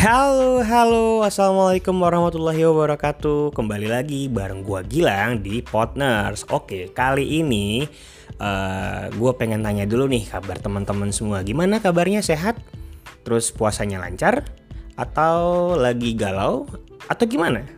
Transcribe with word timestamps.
Halo, 0.00 0.64
halo, 0.64 1.20
assalamualaikum 1.28 1.92
warahmatullahi 1.92 2.64
wabarakatuh. 2.64 3.52
Kembali 3.52 3.84
lagi 3.84 4.32
bareng 4.32 4.64
gua 4.64 4.80
Gilang 4.80 5.44
di 5.44 5.60
Partners. 5.60 6.48
Oke, 6.48 6.88
kali 6.88 7.44
ini 7.44 7.84
uh, 8.40 9.12
gua 9.20 9.36
pengen 9.36 9.60
tanya 9.60 9.84
dulu 9.84 10.08
nih 10.08 10.24
kabar 10.24 10.56
teman-teman 10.56 11.12
semua. 11.12 11.44
Gimana 11.44 11.84
kabarnya? 11.84 12.24
Sehat? 12.24 12.56
Terus 13.28 13.52
puasanya 13.52 14.00
lancar? 14.00 14.48
Atau 14.96 15.76
lagi 15.76 16.16
galau? 16.16 16.64
Atau 17.04 17.28
gimana? 17.28 17.68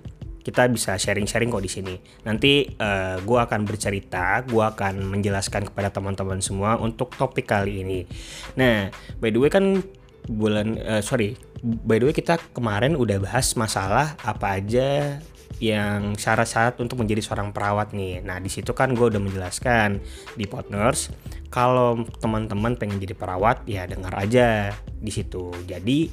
Kita 0.46 0.70
bisa 0.70 0.94
sharing-sharing 0.94 1.50
kok 1.50 1.66
di 1.66 1.74
sini. 1.74 1.98
Nanti 2.22 2.70
uh, 2.70 3.18
gua 3.26 3.50
akan 3.50 3.66
bercerita, 3.66 4.46
gua 4.46 4.70
akan 4.70 5.10
menjelaskan 5.10 5.74
kepada 5.74 5.90
teman-teman 5.90 6.38
semua 6.38 6.78
untuk 6.78 7.18
topik 7.18 7.50
kali 7.50 7.82
ini. 7.82 8.06
Nah, 8.54 8.94
by 9.18 9.34
the 9.34 9.42
way 9.42 9.50
kan 9.50 9.82
bulan 10.30 10.78
uh, 10.86 11.02
sorry 11.02 11.34
by 11.62 12.02
the 12.02 12.10
way 12.10 12.14
kita 12.14 12.42
kemarin 12.50 12.98
udah 12.98 13.22
bahas 13.22 13.54
masalah 13.54 14.18
apa 14.26 14.58
aja 14.58 15.22
yang 15.62 16.18
syarat-syarat 16.18 16.74
untuk 16.82 16.98
menjadi 16.98 17.22
seorang 17.22 17.54
perawat 17.54 17.94
nih. 17.94 18.18
Nah 18.18 18.42
di 18.42 18.50
situ 18.50 18.74
kan 18.74 18.98
gue 18.98 19.06
udah 19.06 19.22
menjelaskan 19.22 20.02
di 20.34 20.50
partners 20.50 21.14
kalau 21.54 22.02
teman-teman 22.18 22.74
pengen 22.74 22.98
jadi 22.98 23.14
perawat 23.14 23.62
ya 23.70 23.86
dengar 23.86 24.10
aja 24.18 24.74
di 24.98 25.12
situ. 25.14 25.54
Jadi 25.62 26.10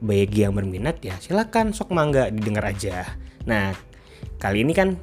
bagi 0.00 0.44
yang 0.44 0.56
berminat 0.56 1.04
ya 1.04 1.20
silakan 1.20 1.76
sok 1.76 1.92
mangga 1.92 2.32
didengar 2.32 2.72
aja. 2.72 3.04
Nah 3.44 3.76
kali 4.40 4.64
ini 4.64 4.72
kan 4.72 4.96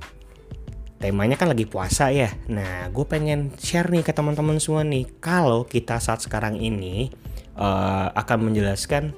temanya 0.97 1.38
kan 1.38 1.53
lagi 1.53 1.70
puasa 1.70 2.09
ya. 2.09 2.33
Nah 2.49 2.89
gue 2.89 3.05
pengen 3.05 3.53
share 3.61 3.85
nih 3.94 4.02
ke 4.02 4.17
teman-teman 4.17 4.58
semua 4.58 4.81
nih 4.81 5.05
kalau 5.22 5.61
kita 5.61 6.02
saat 6.02 6.25
sekarang 6.25 6.58
ini 6.58 7.13
uh, 7.53 8.09
akan 8.17 8.49
menjelaskan 8.49 9.13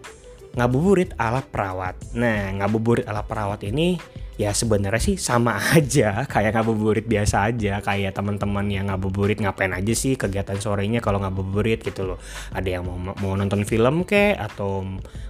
ngabuburit 0.56 1.12
ala 1.20 1.44
perawat. 1.44 2.00
Nah, 2.16 2.52
ngabuburit 2.64 3.06
ala 3.06 3.22
perawat 3.28 3.62
ini 3.68 4.00
ya 4.36 4.52
sebenarnya 4.52 5.00
sih 5.00 5.16
sama 5.16 5.56
aja 5.80 6.28
kayak 6.28 6.60
ngabuburit 6.60 7.08
biasa 7.08 7.48
aja 7.52 7.80
kayak 7.80 8.12
teman-teman 8.12 8.68
yang 8.68 8.92
ngabuburit 8.92 9.40
ngapain 9.40 9.72
aja 9.72 9.96
sih 9.96 10.20
kegiatan 10.20 10.60
sorenya 10.60 11.00
kalau 11.00 11.24
ngabuburit 11.24 11.84
gitu 11.84 12.16
loh. 12.16 12.20
Ada 12.52 12.80
yang 12.80 12.84
mau 12.88 13.16
mau 13.16 13.34
nonton 13.36 13.64
film 13.68 14.04
ke 14.04 14.36
atau 14.36 14.84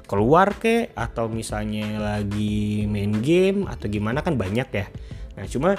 keluar 0.05 0.57
ke 0.57 0.93
atau 0.93 1.29
misalnya 1.29 1.97
lagi 1.97 2.85
main 2.85 3.21
game 3.21 3.65
atau 3.69 3.85
gimana 3.89 4.21
kan 4.21 4.37
banyak 4.37 4.69
ya. 4.69 4.87
Nah, 5.35 5.45
cuma 5.49 5.75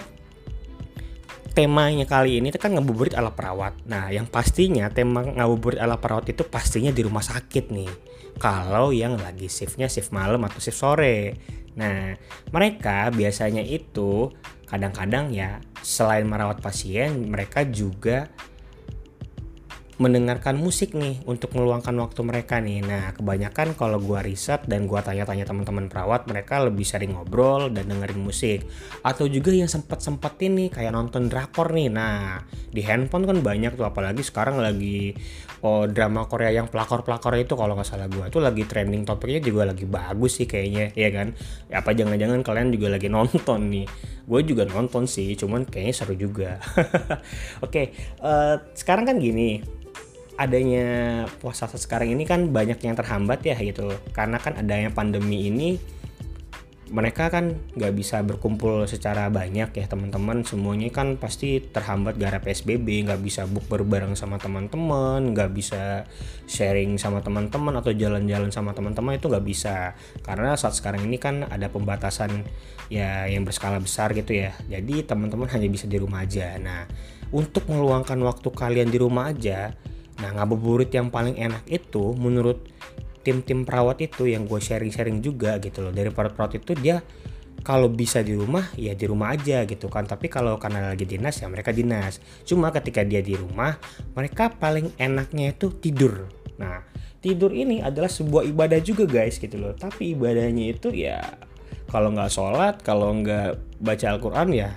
temanya 1.56 2.04
kali 2.04 2.36
ini 2.36 2.52
kan 2.52 2.76
ngabuburit 2.76 3.16
ala 3.16 3.32
perawat. 3.32 3.80
Nah, 3.88 4.12
yang 4.12 4.28
pastinya 4.28 4.92
tema 4.92 5.24
ngabuburit 5.24 5.80
ala 5.80 5.96
perawat 5.96 6.28
itu 6.28 6.44
pastinya 6.44 6.92
di 6.92 7.00
rumah 7.00 7.24
sakit 7.24 7.72
nih. 7.72 7.92
Kalau 8.36 8.92
yang 8.92 9.16
lagi 9.16 9.48
shiftnya 9.48 9.88
shift 9.88 10.12
malam 10.12 10.44
atau 10.44 10.60
shift 10.60 10.76
sore. 10.76 11.32
Nah, 11.80 12.12
mereka 12.52 13.08
biasanya 13.08 13.64
itu 13.64 14.28
kadang-kadang 14.68 15.32
ya 15.32 15.56
selain 15.80 16.28
merawat 16.28 16.60
pasien, 16.60 17.24
mereka 17.32 17.64
juga 17.64 18.28
mendengarkan 19.96 20.60
musik 20.60 20.92
nih 20.92 21.24
untuk 21.24 21.56
meluangkan 21.56 21.96
waktu 21.96 22.20
mereka 22.20 22.60
nih. 22.60 22.84
Nah, 22.84 23.16
kebanyakan 23.16 23.72
kalau 23.80 23.96
gua 23.96 24.20
riset 24.20 24.60
dan 24.68 24.84
gua 24.84 25.00
tanya-tanya 25.00 25.48
teman-teman 25.48 25.88
perawat, 25.88 26.28
mereka 26.28 26.60
lebih 26.60 26.84
sering 26.84 27.16
ngobrol 27.16 27.72
dan 27.72 27.88
dengerin 27.88 28.20
musik. 28.20 28.68
Atau 29.00 29.24
juga 29.32 29.56
yang 29.56 29.72
sempat-sempat 29.72 30.36
ini 30.44 30.68
kayak 30.68 30.92
nonton 30.92 31.32
drakor 31.32 31.72
nih. 31.72 31.88
Nah, 31.88 32.44
di 32.68 32.84
handphone 32.84 33.24
kan 33.24 33.40
banyak 33.40 33.72
tuh 33.72 33.88
apalagi 33.88 34.20
sekarang 34.20 34.60
lagi 34.60 35.16
oh 35.64 35.88
drama 35.88 36.28
Korea 36.28 36.52
yang 36.52 36.68
pelakor-pelakor 36.68 37.32
itu 37.40 37.56
kalau 37.56 37.72
nggak 37.72 37.88
salah 37.88 38.12
gua 38.12 38.28
tuh 38.28 38.44
lagi 38.44 38.68
trending 38.68 39.08
topiknya 39.08 39.40
juga 39.40 39.72
lagi 39.72 39.88
bagus 39.88 40.36
sih 40.36 40.44
kayaknya, 40.44 40.92
ya 40.92 41.08
kan? 41.08 41.32
Ya 41.72 41.80
apa 41.80 41.96
jangan-jangan 41.96 42.44
kalian 42.44 42.68
juga 42.68 42.92
lagi 42.92 43.08
nonton 43.16 43.72
nih. 43.72 43.88
Gue 44.26 44.42
juga 44.42 44.66
nonton 44.66 45.06
sih, 45.06 45.38
cuman 45.38 45.64
kayaknya 45.64 45.94
seru 45.94 46.18
juga. 46.18 46.58
Oke, 47.62 47.62
okay, 47.62 47.86
uh, 48.26 48.58
eh, 48.58 48.74
sekarang 48.74 49.06
kan 49.06 49.22
gini, 49.22 49.62
adanya 50.36 51.24
puasa 51.40 51.68
sekarang 51.68 52.12
ini 52.12 52.28
kan 52.28 52.52
banyak 52.52 52.76
yang 52.84 52.94
terhambat 52.96 53.40
ya 53.44 53.56
gitu 53.56 53.88
karena 54.12 54.36
kan 54.36 54.56
adanya 54.60 54.92
pandemi 54.92 55.48
ini 55.48 55.80
mereka 56.86 57.26
kan 57.34 57.58
nggak 57.74 57.94
bisa 57.98 58.22
berkumpul 58.22 58.86
secara 58.86 59.26
banyak 59.26 59.74
ya 59.74 59.86
teman-teman. 59.90 60.46
Semuanya 60.46 60.86
kan 60.94 61.18
pasti 61.18 61.58
terhambat 61.58 62.14
gara 62.14 62.38
PSBB 62.38 63.10
nggak 63.10 63.22
bisa 63.26 63.42
bukber 63.50 63.82
bareng 63.82 64.14
sama 64.14 64.38
teman-teman 64.38 65.34
nggak 65.34 65.50
bisa 65.50 66.06
sharing 66.46 66.94
sama 66.94 67.26
teman-teman 67.26 67.74
atau 67.82 67.90
jalan-jalan 67.90 68.54
sama 68.54 68.70
teman-teman 68.70 69.18
itu 69.18 69.26
nggak 69.26 69.46
bisa. 69.46 69.98
Karena 70.22 70.54
saat 70.54 70.78
sekarang 70.78 71.02
ini 71.10 71.18
kan 71.18 71.42
ada 71.50 71.66
pembatasan 71.66 72.46
ya 72.86 73.26
yang 73.26 73.42
berskala 73.42 73.82
besar 73.82 74.14
gitu 74.14 74.38
ya. 74.38 74.54
Jadi 74.70 75.02
teman-teman 75.02 75.50
hanya 75.50 75.66
bisa 75.66 75.90
di 75.90 75.98
rumah 75.98 76.22
aja. 76.22 76.54
Nah 76.62 76.86
untuk 77.34 77.66
meluangkan 77.66 78.22
waktu 78.22 78.48
kalian 78.54 78.94
di 78.94 78.98
rumah 79.02 79.34
aja 79.34 79.74
Nah 80.20 80.30
ngabuburit 80.36 80.88
yang 80.92 81.12
paling 81.12 81.36
enak 81.36 81.64
itu 81.68 82.16
menurut 82.16 82.64
tim-tim 83.26 83.66
perawat 83.66 83.98
itu 84.06 84.30
yang 84.30 84.46
gue 84.46 84.62
sharing-sharing 84.62 85.18
juga 85.20 85.58
gitu 85.58 85.82
loh. 85.82 85.90
Dari 85.90 86.14
perawat-perawat 86.14 86.62
itu 86.62 86.72
dia 86.78 87.02
kalau 87.66 87.90
bisa 87.90 88.22
di 88.22 88.38
rumah 88.38 88.70
ya 88.78 88.94
di 88.94 89.04
rumah 89.10 89.34
aja 89.34 89.66
gitu 89.66 89.90
kan. 89.90 90.06
Tapi 90.06 90.30
kalau 90.30 90.54
karena 90.62 90.94
lagi 90.94 91.02
dinas 91.02 91.42
ya 91.42 91.50
mereka 91.50 91.74
dinas. 91.74 92.22
Cuma 92.46 92.70
ketika 92.70 93.02
dia 93.02 93.20
di 93.20 93.34
rumah 93.34 93.74
mereka 94.14 94.54
paling 94.54 94.94
enaknya 94.96 95.52
itu 95.52 95.74
tidur. 95.74 96.30
Nah 96.56 96.86
tidur 97.18 97.50
ini 97.50 97.82
adalah 97.82 98.06
sebuah 98.06 98.46
ibadah 98.46 98.78
juga 98.78 99.04
guys 99.10 99.42
gitu 99.42 99.58
loh. 99.58 99.74
Tapi 99.74 100.14
ibadahnya 100.14 100.70
itu 100.70 100.94
ya 100.94 101.18
kalau 101.90 102.14
nggak 102.14 102.30
sholat 102.30 102.74
kalau 102.86 103.10
nggak 103.10 103.58
baca 103.82 104.06
Al-Quran 104.14 104.48
ya 104.54 104.70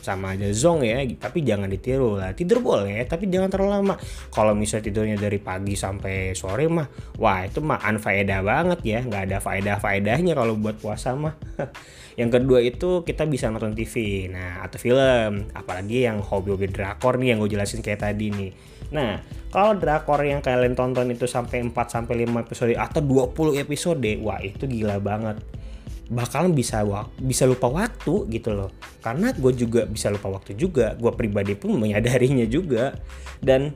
sama 0.00 0.34
aja 0.34 0.48
zong 0.50 0.82
ya 0.82 1.04
tapi 1.16 1.44
jangan 1.44 1.68
ditiru 1.68 2.16
lah. 2.16 2.32
Tidur 2.32 2.64
boleh 2.64 3.04
tapi 3.04 3.28
jangan 3.28 3.52
terlalu 3.52 3.70
lama. 3.80 3.94
Kalau 4.32 4.52
misalnya 4.56 4.90
tidurnya 4.90 5.16
dari 5.20 5.38
pagi 5.38 5.76
sampai 5.76 6.32
sore 6.32 6.66
mah 6.66 6.88
wah 7.20 7.44
itu 7.44 7.60
mah 7.60 7.80
unfaedah 7.84 8.40
banget 8.40 8.80
ya. 8.82 8.98
Nggak 9.04 9.22
ada 9.30 9.38
faedah 9.38 9.76
faedahnya 9.78 10.32
kalau 10.34 10.56
buat 10.56 10.80
puasa 10.80 11.12
mah. 11.14 11.36
Yang 12.20 12.30
kedua 12.42 12.58
itu 12.60 13.06
kita 13.06 13.24
bisa 13.24 13.48
nonton 13.48 13.72
TV 13.72 14.26
nah 14.28 14.64
atau 14.64 14.76
film. 14.76 15.48
Apalagi 15.54 16.04
yang 16.04 16.20
hobi-hobi 16.20 16.68
drakor 16.68 17.16
nih 17.16 17.32
yang 17.32 17.38
gue 17.40 17.56
jelasin 17.56 17.80
kayak 17.80 18.04
tadi 18.04 18.28
nih. 18.28 18.50
Nah 18.92 19.22
kalau 19.50 19.78
drakor 19.78 20.20
yang 20.22 20.42
kalian 20.42 20.74
tonton 20.74 21.10
itu 21.10 21.24
sampai 21.26 21.62
4 21.64 21.74
sampai 21.88 22.26
5 22.26 22.44
episode 22.44 22.74
atau 22.76 23.00
20 23.02 23.62
episode 23.62 24.10
wah 24.22 24.38
itu 24.42 24.66
gila 24.66 24.98
banget 25.02 25.40
bakalan 26.10 26.50
bisa 26.52 26.82
bisa 27.22 27.46
lupa 27.46 27.70
waktu 27.70 28.26
gitu 28.28 28.50
loh. 28.52 28.70
Karena 29.00 29.30
gue 29.30 29.54
juga 29.54 29.86
bisa 29.86 30.10
lupa 30.10 30.28
waktu 30.28 30.58
juga 30.58 30.98
gue 30.98 31.12
pribadi 31.14 31.54
pun 31.54 31.78
menyadarinya 31.78 32.44
juga. 32.50 32.92
Dan 33.38 33.72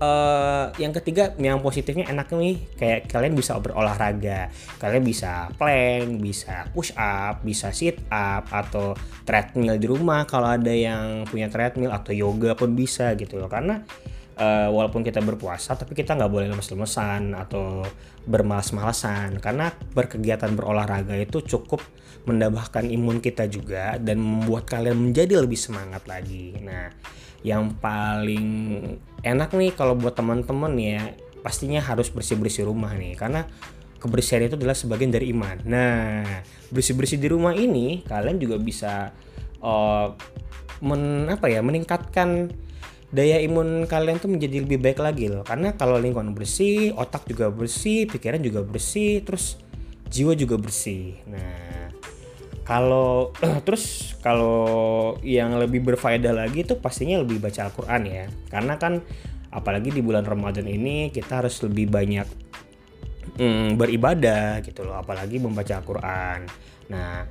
uh, 0.00 0.72
yang 0.80 0.90
ketiga 0.96 1.36
yang 1.38 1.60
positifnya 1.60 2.08
enak 2.10 2.32
nih 2.32 2.56
kayak 2.74 3.00
kalian 3.10 3.34
bisa 3.36 3.58
berolahraga 3.58 4.50
kalian 4.82 5.04
bisa 5.04 5.50
plank 5.54 6.18
bisa 6.18 6.66
push 6.74 6.90
up 6.98 7.44
bisa 7.46 7.70
sit 7.70 8.00
up 8.10 8.48
atau 8.50 8.96
treadmill 9.28 9.78
di 9.78 9.86
rumah 9.86 10.26
kalau 10.26 10.50
ada 10.50 10.72
yang 10.72 11.28
punya 11.28 11.46
treadmill 11.52 11.94
atau 11.94 12.10
yoga 12.10 12.56
pun 12.58 12.72
bisa 12.74 13.12
gitu 13.14 13.38
loh. 13.38 13.50
Karena 13.50 13.84
uh, 14.38 14.68
walaupun 14.70 15.02
kita 15.02 15.22
berpuasa 15.22 15.78
tapi 15.78 15.94
kita 15.94 16.14
nggak 16.14 16.30
boleh 16.30 16.46
lemes-lemesan 16.50 17.34
atau 17.34 17.86
bermalas-malasan 18.24 19.38
karena 19.38 19.70
berkegiatan 19.92 20.52
berolahraga 20.54 21.14
itu 21.18 21.44
cukup 21.44 21.82
mendabahkan 22.24 22.88
imun 22.88 23.20
kita 23.20 23.44
juga 23.46 24.00
dan 24.00 24.16
membuat 24.20 24.64
kalian 24.64 25.10
menjadi 25.10 25.44
lebih 25.44 25.60
semangat 25.60 26.08
lagi. 26.08 26.56
Nah, 26.56 26.88
yang 27.44 27.76
paling 27.76 28.80
enak 29.20 29.52
nih 29.52 29.76
kalau 29.76 29.92
buat 29.92 30.16
teman-teman 30.16 30.72
ya 30.80 31.12
pastinya 31.44 31.84
harus 31.84 32.08
bersih-bersih 32.08 32.64
rumah 32.64 32.96
nih 32.96 33.20
karena 33.20 33.44
kebersihan 34.00 34.48
itu 34.48 34.56
adalah 34.56 34.72
sebagian 34.72 35.12
dari 35.12 35.36
iman. 35.36 35.60
Nah, 35.68 36.24
bersih-bersih 36.72 37.20
di 37.20 37.28
rumah 37.28 37.52
ini 37.52 38.00
kalian 38.08 38.40
juga 38.40 38.56
bisa 38.56 39.12
uh, 39.60 40.08
men 40.80 41.28
apa 41.28 41.52
ya 41.52 41.60
meningkatkan 41.60 42.52
daya 43.14 43.38
imun 43.38 43.86
kalian 43.86 44.18
tuh 44.18 44.26
menjadi 44.26 44.66
lebih 44.66 44.82
baik 44.82 44.98
lagi 44.98 45.30
loh. 45.30 45.46
Karena 45.46 45.78
kalau 45.78 46.02
lingkungan 46.02 46.34
bersih 46.34 46.90
otak 46.98 47.30
juga 47.30 47.54
bersih 47.54 48.10
pikiran 48.10 48.42
juga 48.42 48.66
bersih 48.66 49.22
terus 49.22 49.54
jiwa 50.10 50.34
juga 50.34 50.58
bersih. 50.58 51.22
Nah 51.30 51.94
kalau 52.66 53.30
terus 53.66 54.18
kalau 54.18 55.14
yang 55.22 55.54
lebih 55.54 55.86
berfaedah 55.86 56.34
lagi 56.34 56.66
tuh 56.66 56.82
pastinya 56.82 57.22
lebih 57.22 57.38
baca 57.38 57.70
Al-Quran 57.70 58.02
ya. 58.10 58.26
Karena 58.50 58.74
kan 58.82 58.98
apalagi 59.54 59.94
di 59.94 60.02
bulan 60.02 60.26
Ramadan 60.26 60.66
ini 60.66 61.14
kita 61.14 61.46
harus 61.46 61.62
lebih 61.62 61.86
banyak 61.86 62.26
mm, 63.38 63.78
beribadah 63.78 64.58
gitu 64.66 64.82
loh 64.82 64.98
apalagi 64.98 65.38
membaca 65.38 65.78
Al-Quran. 65.78 66.50
Nah 66.90 67.22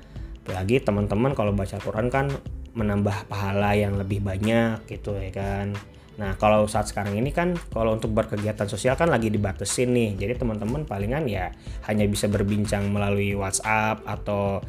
apalagi 0.47 0.79
teman-teman 0.79 1.35
kalau 1.35 1.51
baca 1.51 1.75
Al-Quran 1.75 2.07
kan 2.07 2.31
menambah 2.73 3.29
pahala 3.29 3.77
yang 3.77 3.97
lebih 3.97 4.21
banyak 4.21 4.85
gitu 4.89 5.13
ya 5.17 5.29
kan 5.29 5.77
Nah, 6.13 6.37
kalau 6.37 6.69
saat 6.69 6.85
sekarang 6.85 7.17
ini 7.17 7.33
kan 7.33 7.57
kalau 7.73 7.97
untuk 7.97 8.13
berkegiatan 8.13 8.69
sosial 8.69 8.93
kan 8.93 9.09
lagi 9.09 9.33
dibatesin 9.33 9.89
nih. 9.89 10.13
Jadi 10.13 10.45
teman-teman 10.45 10.85
palingan 10.85 11.25
ya 11.25 11.49
hanya 11.89 12.05
bisa 12.05 12.29
berbincang 12.29 12.93
melalui 12.93 13.33
WhatsApp 13.33 14.05
atau 14.05 14.61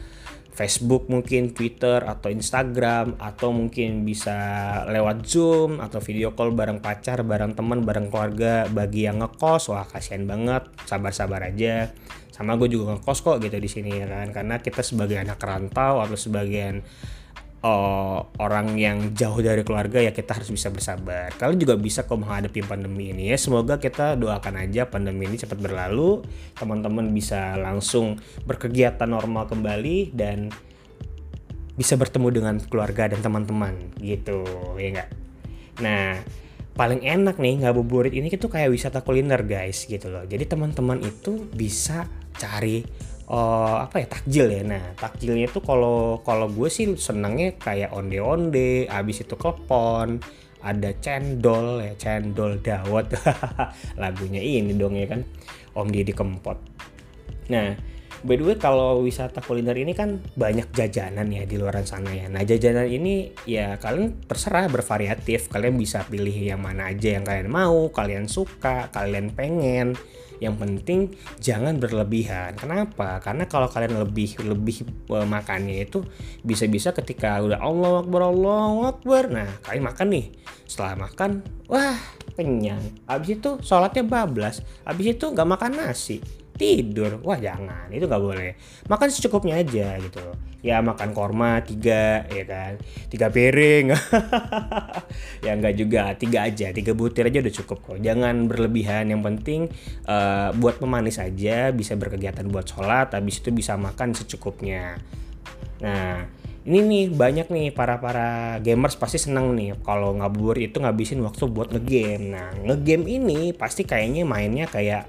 Facebook 0.54 1.10
mungkin, 1.10 1.50
Twitter 1.50 2.00
atau 2.00 2.30
Instagram 2.30 3.18
atau 3.18 3.50
mungkin 3.50 4.06
bisa 4.06 4.38
lewat 4.86 5.26
Zoom 5.26 5.82
atau 5.82 5.98
video 5.98 6.32
call 6.32 6.54
bareng 6.54 6.78
pacar, 6.78 7.26
bareng 7.26 7.52
teman, 7.58 7.82
bareng 7.84 8.08
keluarga. 8.08 8.64
Bagi 8.70 9.04
yang 9.04 9.20
ngekos, 9.20 9.68
wah 9.74 9.84
kasihan 9.84 10.24
banget, 10.24 10.64
sabar-sabar 10.88 11.50
aja. 11.50 11.92
Sama 12.32 12.56
gue 12.56 12.70
juga 12.70 12.96
ngekos 12.96 13.20
kok 13.20 13.36
gitu 13.42 13.58
di 13.58 13.68
sini 13.68 13.98
ya 13.98 14.06
kan, 14.06 14.30
karena 14.30 14.62
kita 14.62 14.80
sebagai 14.80 15.18
anak 15.20 15.42
rantau 15.42 16.02
atau 16.02 16.18
sebagian 16.18 16.82
uh, 17.64 18.20
orang 18.36 18.76
yang 18.76 19.16
jauh 19.16 19.40
dari 19.40 19.64
keluarga 19.64 20.04
ya 20.04 20.12
kita 20.12 20.36
harus 20.36 20.52
bisa 20.52 20.68
bersabar. 20.68 21.32
Kalian 21.40 21.58
juga 21.58 21.74
bisa 21.80 22.04
kok 22.04 22.20
menghadapi 22.20 22.60
pandemi 22.60 23.10
ini 23.10 23.32
ya. 23.32 23.36
Semoga 23.40 23.80
kita 23.80 24.20
doakan 24.20 24.68
aja 24.68 24.84
pandemi 24.84 25.24
ini 25.24 25.40
cepat 25.40 25.56
berlalu, 25.56 26.20
teman-teman 26.60 27.08
bisa 27.10 27.56
langsung 27.56 28.20
berkegiatan 28.44 29.08
normal 29.08 29.48
kembali 29.48 30.12
dan 30.12 30.52
bisa 31.74 31.98
bertemu 31.98 32.28
dengan 32.30 32.54
keluarga 32.62 33.10
dan 33.10 33.18
teman-teman 33.24 33.74
gitu 33.98 34.46
ya 34.78 34.88
enggak. 34.94 35.10
Nah, 35.82 36.22
paling 36.78 37.02
enak 37.02 37.42
nih 37.42 37.66
ngabuburit 37.66 38.14
ini 38.14 38.30
itu 38.30 38.46
kayak 38.46 38.70
wisata 38.70 39.02
kuliner 39.02 39.42
guys 39.42 39.82
gitu 39.88 40.06
loh. 40.06 40.22
Jadi 40.22 40.46
teman-teman 40.46 41.02
itu 41.02 41.50
bisa 41.50 42.06
cari 42.38 42.86
uh, 43.28 43.84
apa 43.84 44.04
ya 44.04 44.06
takjil 44.08 44.46
ya. 44.50 44.62
Nah 44.64 44.84
takjilnya 44.98 45.48
tuh 45.48 45.62
kalau 45.64 46.20
kalau 46.24 46.48
gue 46.50 46.68
sih 46.68 46.96
senangnya 46.96 47.56
kayak 47.56 47.92
onde 47.94 48.18
onde 48.20 48.88
abis 48.88 49.24
itu 49.24 49.34
klepon 49.36 50.20
ada 50.64 50.90
cendol 51.00 51.80
ya 51.84 51.92
cendol 51.96 52.60
dawet. 52.60 53.12
Lagunya 54.00 54.40
ini 54.40 54.72
dong 54.76 54.96
ya 54.96 55.06
kan 55.08 55.20
om 55.76 55.88
Didi 55.88 56.12
Kempot. 56.12 56.56
Nah 57.52 57.93
by 58.24 58.40
the 58.40 58.44
way 58.48 58.56
kalau 58.56 59.04
wisata 59.04 59.44
kuliner 59.44 59.76
ini 59.76 59.92
kan 59.92 60.16
banyak 60.32 60.72
jajanan 60.72 61.28
ya 61.28 61.44
di 61.44 61.60
luar 61.60 61.76
sana 61.84 62.08
ya. 62.08 62.26
Nah 62.32 62.40
jajanan 62.40 62.88
ini 62.88 63.36
ya 63.44 63.76
kalian 63.76 64.24
terserah 64.24 64.66
bervariatif. 64.72 65.52
Kalian 65.52 65.76
bisa 65.76 66.08
pilih 66.08 66.32
yang 66.32 66.64
mana 66.64 66.88
aja 66.88 67.20
yang 67.20 67.24
kalian 67.28 67.52
mau 67.52 67.92
kalian 67.92 68.24
suka 68.24 68.88
kalian 68.90 69.36
pengen. 69.36 69.92
Yang 70.40 70.54
penting 70.56 71.00
jangan 71.38 71.76
berlebihan. 71.78 72.56
Kenapa? 72.56 73.20
Karena 73.20 73.44
kalau 73.44 73.68
kalian 73.68 74.02
lebih 74.02 74.40
lebih 74.42 74.88
uh, 75.12 75.28
makannya 75.28 75.84
itu 75.84 76.02
bisa-bisa 76.42 76.90
ketika 76.96 77.38
udah 77.44 77.60
Allah 77.60 78.02
Akbar 78.02 78.22
Allah 78.32 78.96
Akbar 78.96 79.22
nah 79.28 79.48
kalian 79.68 79.84
makan 79.84 80.06
nih. 80.10 80.26
Setelah 80.64 80.96
makan 80.96 81.44
wah 81.68 82.00
kenyang. 82.34 82.80
Abis 83.04 83.36
itu 83.36 83.50
sholatnya 83.60 84.02
bablas. 84.02 84.64
Abis 84.88 85.12
itu 85.12 85.28
nggak 85.28 85.48
makan 85.48 85.72
nasi 85.76 86.43
tidur. 86.54 87.18
Wah 87.26 87.38
jangan. 87.38 87.90
Itu 87.90 88.06
nggak 88.06 88.22
boleh. 88.22 88.54
Makan 88.86 89.08
secukupnya 89.10 89.58
aja 89.58 89.98
gitu. 89.98 90.22
Ya 90.64 90.80
makan 90.80 91.12
korma 91.12 91.60
tiga 91.60 92.24
ya 92.30 92.44
kan? 92.46 92.72
Tiga 93.10 93.28
piring. 93.28 93.92
Ya 95.44 95.52
nggak 95.60 95.76
juga. 95.76 96.16
Tiga 96.16 96.48
aja. 96.48 96.72
Tiga 96.72 96.96
butir 96.96 97.28
aja 97.28 97.44
udah 97.44 97.54
cukup 97.54 97.78
kok. 97.84 97.98
Jangan 98.00 98.48
berlebihan. 98.48 99.12
Yang 99.12 99.22
penting 99.22 99.60
uh, 100.08 100.56
buat 100.56 100.80
pemanis 100.80 101.20
aja 101.20 101.68
bisa 101.68 101.92
berkegiatan 102.00 102.48
buat 102.48 102.64
sholat 102.64 103.12
habis 103.12 103.44
itu 103.44 103.52
bisa 103.52 103.76
makan 103.76 104.16
secukupnya. 104.16 104.96
Nah 105.84 106.24
ini 106.64 106.80
nih 106.80 107.04
banyak 107.12 107.52
nih 107.52 107.68
para 107.76 108.00
para 108.00 108.56
gamers 108.64 108.96
pasti 108.96 109.20
seneng 109.20 109.52
nih 109.52 109.76
kalau 109.84 110.16
ngabuburit 110.16 110.72
itu 110.72 110.80
ngabisin 110.80 111.20
waktu 111.20 111.44
buat 111.44 111.68
ngegame. 111.76 112.32
Nah 112.32 112.56
ngegame 112.56 113.04
ini 113.04 113.52
pasti 113.52 113.84
kayaknya 113.84 114.24
mainnya 114.24 114.64
kayak 114.64 115.04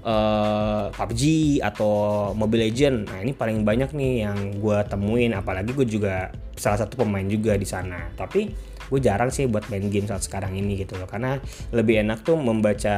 eh, 0.00 0.84
PUBG 0.92 1.22
atau 1.60 1.92
Mobile 2.32 2.68
Legend. 2.68 3.08
Nah 3.08 3.18
ini 3.20 3.32
paling 3.36 3.62
banyak 3.62 3.90
nih 3.92 4.12
yang 4.26 4.38
gue 4.58 4.78
temuin. 4.88 5.32
Apalagi 5.36 5.72
gue 5.76 5.86
juga 5.86 6.32
salah 6.56 6.80
satu 6.82 7.00
pemain 7.00 7.24
juga 7.24 7.56
di 7.56 7.64
sana. 7.68 8.10
Tapi 8.16 8.70
gue 8.90 8.98
jarang 8.98 9.30
sih 9.30 9.46
buat 9.46 9.70
main 9.70 9.86
game 9.86 10.10
saat 10.10 10.26
sekarang 10.26 10.58
ini 10.58 10.80
gitu 10.82 10.98
loh. 10.98 11.06
Karena 11.06 11.38
lebih 11.70 12.02
enak 12.02 12.26
tuh 12.26 12.34
membaca 12.34 12.96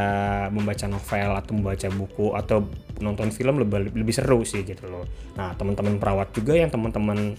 membaca 0.49 0.87
novel 0.88 1.31
atau 1.37 1.52
membaca 1.52 1.88
buku 1.93 2.26
atau 2.32 2.64
nonton 3.02 3.28
film 3.34 3.60
lebih 3.60 3.93
lebih 3.93 4.14
seru 4.14 4.40
sih 4.46 4.64
gitu 4.64 4.88
loh. 4.88 5.05
Nah 5.37 5.52
teman-teman 5.58 6.00
perawat 6.00 6.32
juga 6.32 6.56
yang 6.56 6.72
teman-teman 6.72 7.37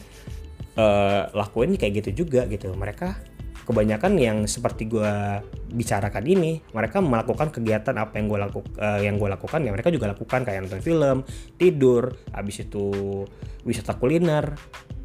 uh, 0.77 1.31
lakuin 1.33 1.73
kayak 1.79 2.05
gitu 2.05 2.25
juga 2.25 2.45
gitu. 2.45 2.69
Mereka 2.77 3.33
kebanyakan 3.63 4.19
yang 4.19 4.37
seperti 4.45 4.91
gue 4.91 5.13
bicarakan 5.73 6.23
ini 6.29 6.61
mereka 6.71 7.01
melakukan 7.01 7.49
kegiatan 7.49 7.97
apa 7.97 8.21
yang 8.21 8.29
gue 8.29 8.39
laku, 8.39 8.59
uh, 8.77 9.01
yang 9.01 9.17
gue 9.17 9.25
lakukan 9.25 9.59
ya 9.65 9.73
mereka 9.73 9.89
juga 9.89 10.13
lakukan 10.13 10.45
kayak 10.45 10.69
nonton 10.69 10.85
film 10.85 11.25
tidur 11.57 12.13
habis 12.29 12.61
itu 12.61 12.93
wisata 13.65 13.97
kuliner 13.97 14.53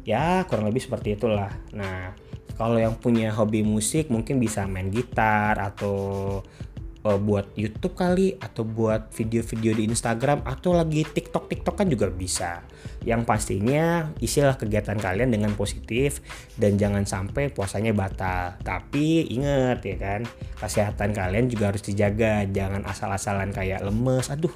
ya 0.05 0.45
kurang 0.45 0.69
lebih 0.69 0.79
seperti 0.85 1.17
itulah. 1.17 1.49
Nah 1.73 2.13
kalau 2.59 2.75
yang 2.75 2.99
punya 2.99 3.31
hobi 3.31 3.63
musik 3.63 4.11
mungkin 4.11 4.37
bisa 4.37 4.67
main 4.67 4.91
gitar 4.91 5.55
atau 5.57 6.39
uh, 7.03 7.19
buat 7.19 7.55
YouTube 7.55 7.95
kali 7.95 8.35
atau 8.39 8.67
buat 8.67 9.11
video-video 9.15 9.75
di 9.75 9.83
Instagram 9.87 10.43
atau 10.43 10.75
lagi 10.75 11.07
TikTok 11.07 11.47
TikTok 11.47 11.75
kan 11.79 11.87
juga 11.87 12.11
bisa. 12.11 12.63
Yang 13.07 13.21
pastinya 13.23 14.11
isilah 14.19 14.59
kegiatan 14.59 14.99
kalian 14.99 15.31
dengan 15.31 15.55
positif 15.55 16.19
dan 16.59 16.75
jangan 16.75 17.07
sampai 17.07 17.51
puasanya 17.51 17.95
batal. 17.95 18.59
Tapi 18.59 19.31
ingat 19.31 19.83
ya 19.83 19.95
kan, 19.99 20.21
kesehatan 20.59 21.15
kalian 21.15 21.47
juga 21.47 21.71
harus 21.71 21.83
dijaga. 21.85 22.43
Jangan 22.49 22.83
asal-asalan 22.83 23.55
kayak 23.55 23.83
lemes. 23.85 24.27
Aduh, 24.31 24.51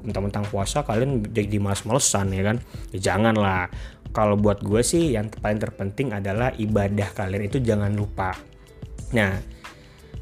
mentang-mentang 0.00 0.48
puasa 0.48 0.84
kalian 0.84 1.24
jadi 1.28 1.60
males-malesan 1.60 2.32
ya 2.32 2.42
kan. 2.52 2.56
Ya 2.96 3.12
janganlah. 3.12 3.68
Kalau 4.12 4.36
buat 4.36 4.60
gue 4.60 4.84
sih 4.84 5.16
yang 5.16 5.32
paling 5.32 5.56
terpenting 5.56 6.12
adalah 6.12 6.52
ibadah 6.60 7.08
kalian 7.16 7.48
itu 7.48 7.64
jangan 7.64 7.96
lupa. 7.96 8.36
Nah, 9.16 9.40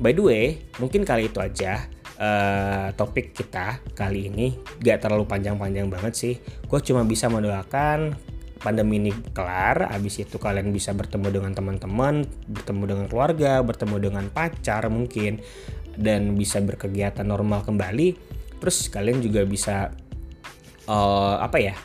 By 0.00 0.16
the 0.16 0.24
way, 0.24 0.44
mungkin 0.80 1.04
kali 1.04 1.28
itu 1.28 1.44
aja 1.44 1.84
uh, 2.16 2.88
topik 2.96 3.36
kita 3.36 3.84
kali 3.92 4.32
ini. 4.32 4.56
Gak 4.80 5.04
terlalu 5.04 5.28
panjang-panjang 5.28 5.92
banget 5.92 6.14
sih. 6.16 6.34
Gue 6.40 6.80
cuma 6.80 7.04
bisa 7.04 7.28
mendoakan 7.28 8.16
pandemi 8.60 8.96
ini 9.00 9.12
kelar, 9.32 9.92
habis 9.92 10.20
itu 10.20 10.36
kalian 10.36 10.72
bisa 10.72 10.96
bertemu 10.96 11.40
dengan 11.40 11.52
teman-teman, 11.52 12.24
bertemu 12.48 12.82
dengan 12.88 13.06
keluarga, 13.08 13.60
bertemu 13.60 13.96
dengan 14.00 14.24
pacar 14.32 14.88
mungkin, 14.92 15.40
dan 15.96 16.36
bisa 16.36 16.60
berkegiatan 16.60 17.24
normal 17.24 17.64
kembali. 17.64 18.16
Terus 18.60 18.88
kalian 18.92 19.24
juga 19.24 19.44
bisa 19.44 19.92
uh, 20.88 21.36
apa 21.40 21.56
ya? 21.60 21.76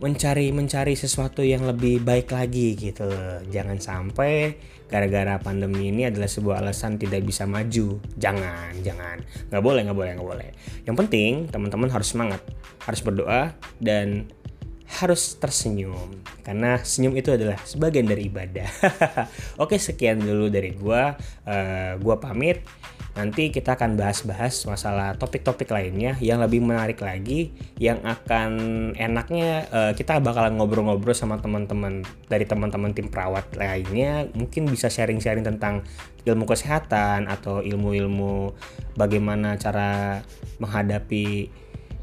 Mencari 0.00 0.48
mencari 0.50 0.96
sesuatu 0.96 1.44
yang 1.44 1.68
lebih 1.68 2.00
baik 2.00 2.32
lagi 2.32 2.72
gitu 2.72 3.06
Jangan 3.52 3.78
sampai 3.78 4.56
gara-gara 4.90 5.38
pandemi 5.38 5.92
ini 5.92 6.10
adalah 6.10 6.26
sebuah 6.26 6.66
alasan 6.66 6.98
tidak 6.98 7.22
bisa 7.22 7.46
maju. 7.46 8.02
Jangan, 8.18 8.74
jangan. 8.82 9.22
Nggak 9.52 9.62
boleh, 9.62 9.80
nggak 9.86 9.98
boleh, 9.98 10.10
nggak 10.18 10.28
boleh. 10.34 10.50
Yang 10.82 10.96
penting 11.06 11.30
teman-teman 11.46 11.88
harus 11.94 12.10
semangat, 12.10 12.42
harus 12.82 13.00
berdoa 13.06 13.54
dan 13.78 14.26
harus 14.90 15.38
tersenyum 15.38 16.18
karena 16.42 16.82
senyum 16.82 17.14
itu 17.14 17.30
adalah 17.30 17.62
sebagian 17.62 18.10
dari 18.10 18.26
ibadah. 18.26 18.66
Oke, 19.62 19.78
sekian 19.78 20.18
dulu 20.18 20.50
dari 20.50 20.74
gua. 20.74 21.14
Uh, 21.46 21.94
gua 22.02 22.18
pamit. 22.18 22.66
Nanti 23.20 23.52
kita 23.52 23.76
akan 23.76 24.00
bahas-bahas 24.00 24.64
masalah 24.64 25.12
topik-topik 25.20 25.68
lainnya 25.68 26.16
yang 26.24 26.40
lebih 26.40 26.64
menarik 26.64 27.04
lagi 27.04 27.52
yang 27.76 28.00
akan 28.00 28.50
enaknya 28.96 29.68
uh, 29.68 29.92
kita 29.92 30.24
bakalan 30.24 30.56
ngobrol-ngobrol 30.56 31.12
sama 31.12 31.36
teman-teman 31.36 32.00
dari 32.32 32.48
teman-teman 32.48 32.96
tim 32.96 33.12
perawat 33.12 33.52
lainnya 33.60 34.24
mungkin 34.32 34.64
bisa 34.72 34.88
sharing-sharing 34.88 35.44
tentang 35.44 35.84
ilmu 36.24 36.48
kesehatan 36.48 37.28
atau 37.28 37.60
ilmu-ilmu 37.60 38.56
bagaimana 38.96 39.60
cara 39.60 40.24
menghadapi 40.56 41.52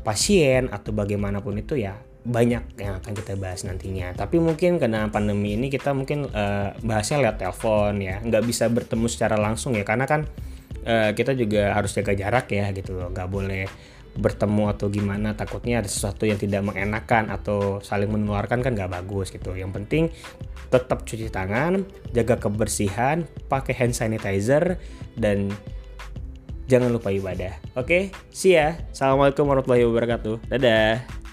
pasien 0.06 0.70
atau 0.70 0.94
bagaimanapun 0.94 1.58
itu 1.58 1.82
ya 1.82 1.98
banyak 2.28 2.76
yang 2.78 3.00
akan 3.00 3.14
kita 3.16 3.40
bahas 3.40 3.64
nantinya. 3.64 4.12
Tapi 4.14 4.38
mungkin 4.38 4.78
karena 4.78 5.08
pandemi 5.08 5.56
ini 5.56 5.72
kita 5.72 5.96
mungkin 5.96 6.28
uh, 6.28 6.76
bahasnya 6.84 7.24
lewat 7.24 7.40
telepon 7.40 8.04
ya, 8.04 8.20
nggak 8.20 8.44
bisa 8.44 8.68
bertemu 8.68 9.08
secara 9.08 9.40
langsung 9.40 9.74
ya, 9.74 9.88
karena 9.88 10.04
kan 10.04 10.28
uh, 10.88 11.12
kita 11.12 11.36
juga 11.36 11.76
harus 11.76 11.92
jaga 11.92 12.16
jarak 12.16 12.48
ya 12.50 12.72
gitu 12.72 12.96
loh. 12.96 13.12
Nggak 13.12 13.30
boleh 13.30 13.66
bertemu 14.18 14.64
atau 14.74 14.88
gimana. 14.90 15.36
Takutnya 15.38 15.84
ada 15.84 15.90
sesuatu 15.92 16.26
yang 16.26 16.40
tidak 16.40 16.66
mengenakan 16.66 17.30
atau 17.30 17.84
saling 17.84 18.10
menularkan 18.10 18.64
kan 18.64 18.74
nggak 18.74 18.90
bagus 18.90 19.30
gitu. 19.30 19.54
Yang 19.54 19.72
penting 19.84 20.04
tetap 20.68 21.08
cuci 21.08 21.32
tangan 21.32 21.88
jaga 22.12 22.36
kebersihan 22.40 23.24
pakai 23.48 23.72
hand 23.78 23.96
sanitizer 23.96 24.80
dan 25.16 25.52
jangan 26.68 26.92
lupa 26.92 27.14
ibadah. 27.14 27.56
Oke 27.78 28.12
see 28.32 28.56
ya. 28.58 28.80
Assalamualaikum 28.92 29.46
warahmatullahi 29.48 29.86
wabarakatuh. 29.86 30.50
Dadah 30.50 31.27